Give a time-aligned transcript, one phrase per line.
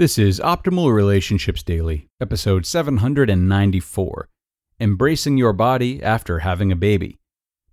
[0.00, 4.30] This is Optimal Relationships Daily, episode 794
[4.80, 7.18] Embracing Your Body After Having a Baby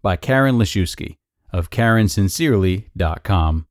[0.02, 1.16] by Karen Liszewski
[1.54, 3.68] of KarenSincerely.com.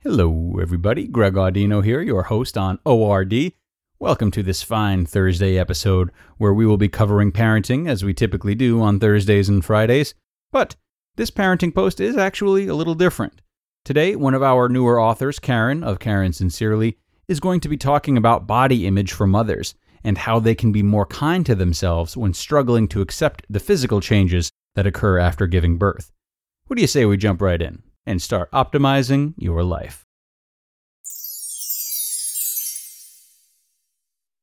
[0.00, 1.06] Hello, everybody.
[1.08, 3.52] Greg Audino here, your host on ORD.
[3.98, 8.54] Welcome to this fine Thursday episode where we will be covering parenting as we typically
[8.54, 10.14] do on Thursdays and Fridays.
[10.50, 10.76] But
[11.16, 13.42] this parenting post is actually a little different.
[13.84, 16.96] Today, one of our newer authors, Karen of Karen Sincerely,
[17.28, 20.82] is going to be talking about body image for mothers and how they can be
[20.82, 25.76] more kind to themselves when struggling to accept the physical changes that occur after giving
[25.76, 26.10] birth.
[26.66, 30.04] What do you say we jump right in and start optimizing your life?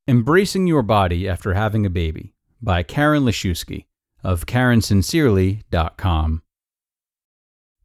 [0.08, 3.86] Embracing Your Body After Having a Baby by Karen Liszewski
[4.24, 6.44] of KarenSincerely.com.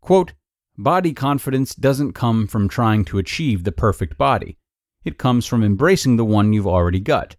[0.02, 0.32] Quote,
[0.76, 4.58] Body confidence doesn't come from trying to achieve the perfect body.
[5.04, 7.36] It comes from embracing the one you've already got.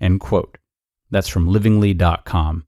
[0.00, 0.58] End quote.
[1.10, 2.64] That's from livingly.com.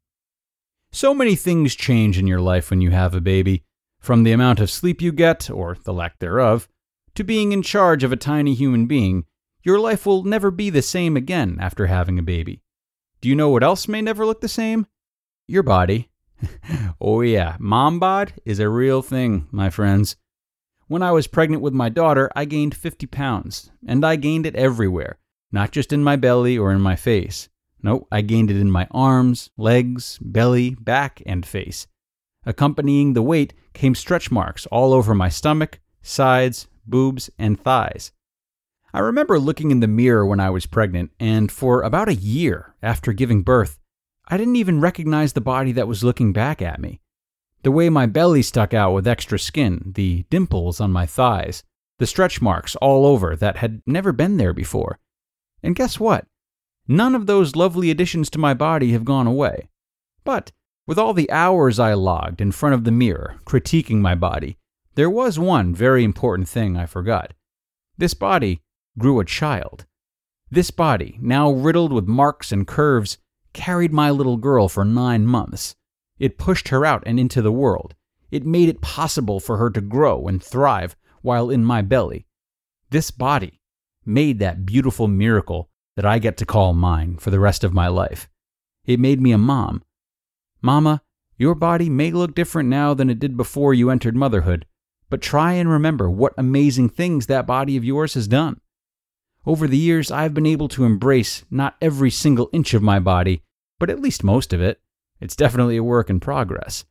[0.92, 3.64] So many things change in your life when you have a baby,
[4.00, 6.68] from the amount of sleep you get, or the lack thereof,
[7.14, 9.24] to being in charge of a tiny human being.
[9.62, 12.62] Your life will never be the same again after having a baby.
[13.20, 14.86] Do you know what else may never look the same?
[15.48, 16.10] Your body.
[17.00, 20.16] oh, yeah, mom bod is a real thing, my friends.
[20.86, 24.54] When I was pregnant with my daughter, I gained 50 pounds, and I gained it
[24.54, 25.18] everywhere,
[25.50, 27.48] not just in my belly or in my face.
[27.82, 31.86] No, I gained it in my arms, legs, belly, back, and face.
[32.44, 38.12] Accompanying the weight came stretch marks all over my stomach, sides, boobs, and thighs.
[38.92, 42.74] I remember looking in the mirror when I was pregnant, and for about a year
[42.82, 43.78] after giving birth,
[44.28, 47.00] I didn't even recognize the body that was looking back at me.
[47.64, 51.64] The way my belly stuck out with extra skin, the dimples on my thighs,
[51.98, 54.98] the stretch marks all over that had never been there before.
[55.62, 56.26] And guess what?
[56.86, 59.68] None of those lovely additions to my body have gone away.
[60.24, 60.52] But
[60.86, 64.58] with all the hours I logged in front of the mirror, critiquing my body,
[64.94, 67.33] there was one very important thing I forgot.
[67.96, 68.60] This body
[68.98, 69.86] grew a child.
[70.50, 73.16] This body, now riddled with marks and curves,
[73.55, 75.74] carried my little girl for nine months.
[76.19, 77.95] It pushed her out and into the world.
[78.30, 82.27] It made it possible for her to grow and thrive while in my belly.
[82.91, 83.61] This body
[84.05, 87.89] made that beautiful miracle that I get to call mine for the rest of my
[87.89, 88.29] life.
[88.85, 89.83] It made me a mom.
[90.61, 91.02] Mama,
[91.36, 94.67] your body may look different now than it did before you entered motherhood,
[95.11, 98.61] but try and remember what amazing things that body of yours has done.
[99.46, 103.42] Over the years, I've been able to embrace not every single inch of my body,
[103.79, 104.81] but at least most of it.
[105.20, 106.85] It's definitely a work in progress.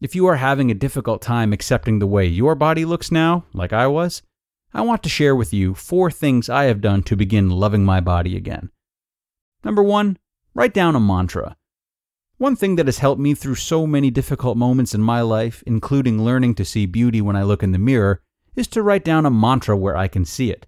[0.00, 3.72] If you are having a difficult time accepting the way your body looks now, like
[3.72, 4.22] I was,
[4.72, 8.00] I want to share with you four things I have done to begin loving my
[8.00, 8.70] body again.
[9.62, 10.18] Number one,
[10.54, 11.56] write down a mantra.
[12.38, 16.24] One thing that has helped me through so many difficult moments in my life, including
[16.24, 18.20] learning to see beauty when I look in the mirror,
[18.56, 20.66] is to write down a mantra where I can see it.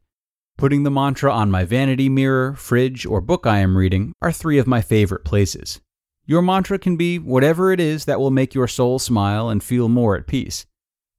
[0.56, 4.59] Putting the mantra on my vanity mirror, fridge, or book I am reading are three
[4.59, 5.81] of my favorite places.
[6.28, 9.88] Your mantra can be whatever it is that will make your soul smile and feel
[9.88, 10.66] more at peace.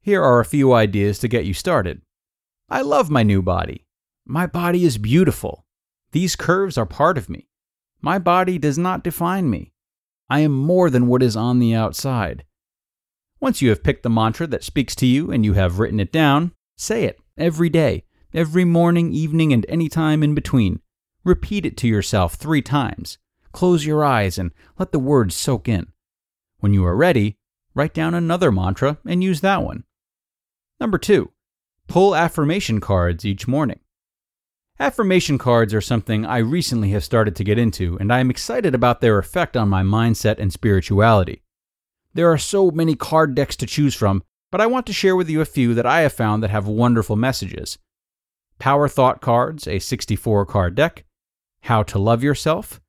[0.02, 2.02] Here are a few ideas to get you started.
[2.70, 3.86] I love my new body.
[4.26, 5.66] My body is beautiful.
[6.12, 7.48] These curves are part of me.
[8.02, 9.72] My body does not define me.
[10.30, 12.44] I am more than what is on the outside.
[13.40, 16.12] Once you have picked the mantra that speaks to you and you have written it
[16.12, 18.04] down, say it every day,
[18.34, 20.82] every morning, evening, and any time in between.
[21.24, 23.18] Repeat it to yourself three times.
[23.52, 25.88] Close your eyes and let the words soak in.
[26.60, 27.38] When you are ready,
[27.74, 29.84] write down another mantra and use that one.
[30.80, 31.32] Number two,
[31.88, 33.80] pull affirmation cards each morning.
[34.80, 38.76] Affirmation cards are something I recently have started to get into, and I am excited
[38.76, 41.42] about their effect on my mindset and spirituality.
[42.14, 45.30] There are so many card decks to choose from, but I want to share with
[45.30, 47.80] you a few that I have found that have wonderful messages.
[48.60, 51.06] Power Thought Cards, a 64 card deck,
[51.62, 52.80] How to Love Yourself,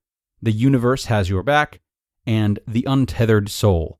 [0.42, 1.80] the Universe Has Your Back,
[2.26, 3.98] and The Untethered Soul.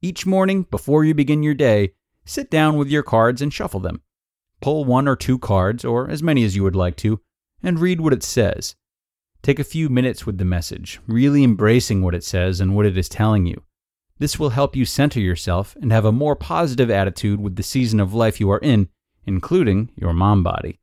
[0.00, 1.92] Each morning, before you begin your day,
[2.24, 4.02] sit down with your cards and shuffle them.
[4.60, 7.20] Pull one or two cards, or as many as you would like to,
[7.62, 8.74] and read what it says.
[9.42, 12.96] Take a few minutes with the message, really embracing what it says and what it
[12.96, 13.62] is telling you.
[14.18, 17.98] This will help you center yourself and have a more positive attitude with the season
[17.98, 18.88] of life you are in,
[19.26, 20.78] including your mom body.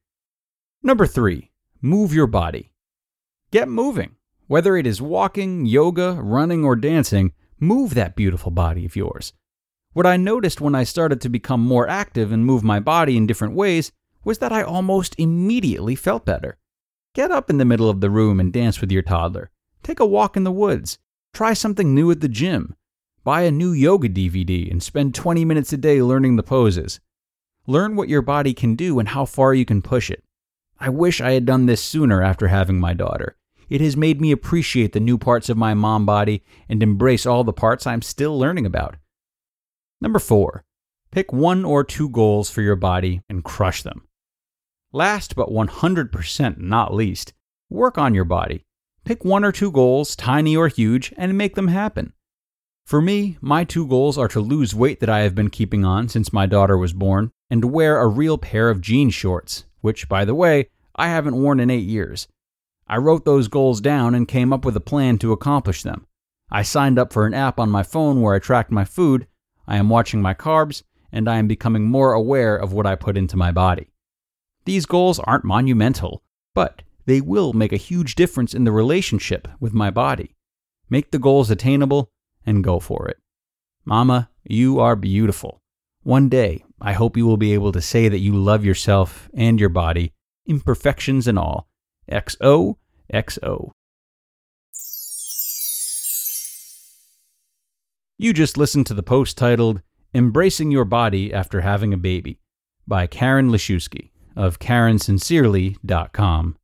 [0.84, 1.52] Number three,
[1.82, 2.72] move your body.
[3.52, 4.16] Get moving.
[4.50, 9.32] Whether it is walking, yoga, running, or dancing, move that beautiful body of yours.
[9.94, 13.28] What I noticed when I started to become more active and move my body in
[13.28, 13.92] different ways
[14.24, 16.58] was that I almost immediately felt better.
[17.14, 19.52] Get up in the middle of the room and dance with your toddler.
[19.84, 20.98] Take a walk in the woods.
[21.32, 22.76] Try something new at the gym.
[23.24, 27.00] Buy a new yoga DVD and spend 20 minutes a day learning the poses.
[27.68, 30.24] Learn what your body can do and how far you can push it.
[30.80, 33.36] I wish I had done this sooner after having my daughter.
[33.70, 37.44] It has made me appreciate the new parts of my mom body and embrace all
[37.44, 38.98] the parts I'm still learning about.
[40.02, 40.64] Number four,
[41.12, 44.08] pick one or two goals for your body and crush them.
[44.92, 47.34] Last but 100% not least,
[47.70, 48.66] work on your body.
[49.06, 52.14] Pick one or two goals, tiny or huge, and make them happen.
[52.88, 56.10] For me, my two goals are to lose weight that I have been keeping on
[56.10, 60.10] since my daughter was born, and to wear a real pair of jean shorts, which,
[60.10, 62.28] by the way, I haven't worn in eight years.
[62.90, 66.08] I wrote those goals down and came up with a plan to accomplish them.
[66.52, 69.28] I signed up for an app on my phone where I track my food,
[69.68, 70.82] I am watching my carbs,
[71.12, 73.92] and I am becoming more aware of what I put into my body.
[74.66, 76.24] These goals aren't monumental,
[76.56, 80.36] but they will make a huge difference in the relationship with my body.
[80.90, 82.12] Make the goals attainable
[82.46, 83.18] and go for it.
[83.86, 85.62] Mama, you are beautiful.
[86.02, 89.60] One day, I hope you will be able to say that you love yourself and
[89.60, 90.14] your body,
[90.48, 91.69] imperfections and all.
[92.12, 93.72] XOXO.
[98.18, 99.82] You just listened to the post titled
[100.14, 102.40] Embracing Your Body After Having a Baby
[102.86, 106.58] by Karen Liszewski of KarenSincerely.com.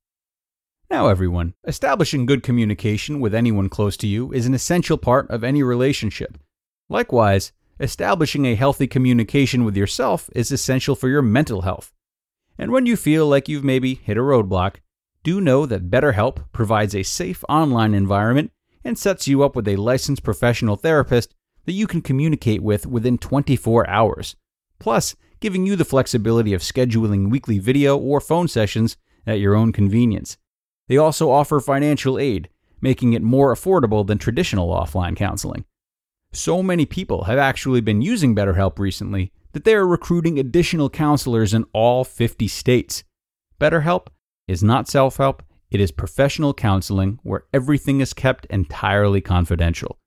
[0.89, 5.43] Now, everyone, establishing good communication with anyone close to you is an essential part of
[5.43, 6.37] any relationship.
[6.89, 11.91] Likewise, establishing a healthy communication with yourself is essential for your mental health.
[12.57, 14.75] And when you feel like you've maybe hit a roadblock,
[15.25, 18.51] do know that BetterHelp provides a safe online environment
[18.83, 21.33] and sets you up with a licensed professional therapist
[21.65, 24.35] that you can communicate with within 24 hours,
[24.77, 29.73] plus giving you the flexibility of scheduling weekly video or phone sessions at your own
[29.73, 30.37] convenience.
[30.87, 32.47] They also offer financial aid,
[32.79, 35.65] making it more affordable than traditional offline counseling.
[36.33, 41.51] So many people have actually been using BetterHelp recently that they are recruiting additional counselors
[41.51, 43.03] in all 50 states.
[43.59, 44.07] BetterHelp
[44.47, 49.97] is not self help, it is professional counseling where everything is kept entirely confidential.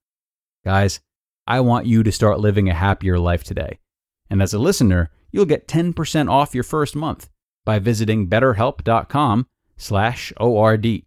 [0.65, 1.01] Guys,
[1.47, 3.79] I want you to start living a happier life today.
[4.31, 7.29] And as a listener, you'll get 10% off your first month
[7.65, 9.47] by visiting betterhelp.com
[9.77, 11.03] slash ORD.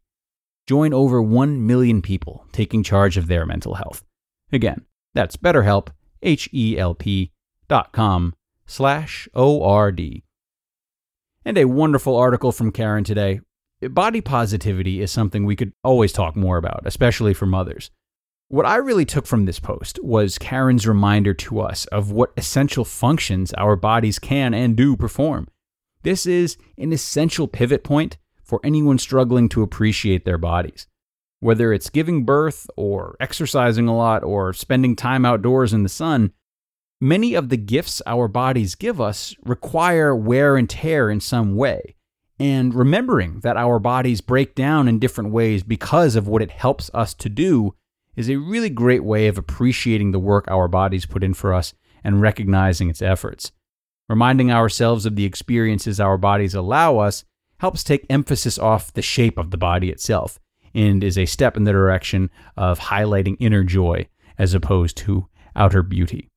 [0.67, 4.03] Join over 1 million people taking charge of their mental health.
[4.51, 5.89] Again, that's betterhelp,
[6.21, 7.31] H-E-L-P
[7.67, 8.33] dot com
[8.65, 10.23] slash O-R-D.
[11.43, 13.41] And a wonderful article from Karen today.
[13.81, 17.89] Body positivity is something we could always talk more about, especially for mothers.
[18.47, 22.85] What I really took from this post was Karen's reminder to us of what essential
[22.85, 25.47] functions our bodies can and do perform.
[26.03, 30.85] This is an essential pivot point for anyone struggling to appreciate their bodies.
[31.39, 36.33] Whether it's giving birth, or exercising a lot, or spending time outdoors in the sun,
[37.01, 41.95] many of the gifts our bodies give us require wear and tear in some way.
[42.39, 46.89] And remembering that our bodies break down in different ways because of what it helps
[46.93, 47.75] us to do
[48.15, 51.73] is a really great way of appreciating the work our bodies put in for us
[52.03, 53.51] and recognizing its efforts.
[54.09, 57.25] Reminding ourselves of the experiences our bodies allow us
[57.59, 60.39] helps take emphasis off the shape of the body itself
[60.73, 65.83] and is a step in the direction of highlighting inner joy as opposed to outer
[65.83, 66.30] beauty.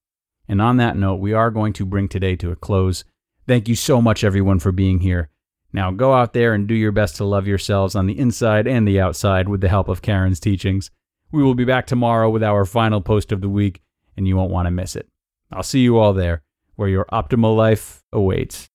[0.48, 3.04] And on that note, we are going to bring today to a close.
[3.46, 5.28] Thank you so much, everyone, for being here.
[5.72, 8.86] Now go out there and do your best to love yourselves on the inside and
[8.86, 10.90] the outside with the help of Karen's teachings.
[11.32, 13.82] We will be back tomorrow with our final post of the week,
[14.16, 15.08] and you won't want to miss it.
[15.50, 16.42] I'll see you all there,
[16.76, 18.68] where your optimal life awaits.